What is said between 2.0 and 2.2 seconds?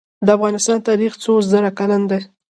دی؟